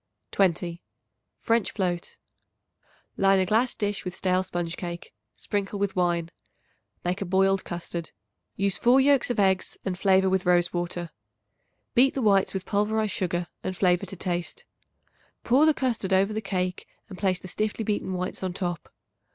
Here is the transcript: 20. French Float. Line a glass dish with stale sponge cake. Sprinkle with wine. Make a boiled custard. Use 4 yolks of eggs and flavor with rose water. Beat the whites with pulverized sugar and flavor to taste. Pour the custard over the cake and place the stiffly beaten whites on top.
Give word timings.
20. 0.31 0.81
French 1.37 1.71
Float. 1.73 2.17
Line 3.17 3.37
a 3.37 3.45
glass 3.45 3.75
dish 3.75 4.03
with 4.03 4.15
stale 4.15 4.41
sponge 4.41 4.75
cake. 4.75 5.13
Sprinkle 5.37 5.77
with 5.77 5.95
wine. 5.95 6.31
Make 7.05 7.21
a 7.21 7.25
boiled 7.25 7.63
custard. 7.63 8.09
Use 8.55 8.77
4 8.79 8.99
yolks 8.99 9.29
of 9.29 9.39
eggs 9.39 9.77
and 9.85 9.95
flavor 9.99 10.27
with 10.27 10.47
rose 10.47 10.73
water. 10.73 11.11
Beat 11.93 12.15
the 12.15 12.21
whites 12.23 12.51
with 12.51 12.65
pulverized 12.65 13.11
sugar 13.13 13.45
and 13.63 13.77
flavor 13.77 14.07
to 14.07 14.15
taste. 14.15 14.65
Pour 15.43 15.67
the 15.67 15.73
custard 15.75 16.11
over 16.13 16.33
the 16.33 16.41
cake 16.41 16.87
and 17.07 17.15
place 17.19 17.37
the 17.39 17.47
stiffly 17.47 17.83
beaten 17.83 18.13
whites 18.13 18.41
on 18.41 18.53
top. 18.53 18.91